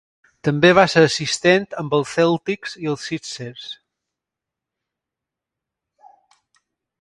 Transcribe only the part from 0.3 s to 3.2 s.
També va ser assistent amb els Celtics i els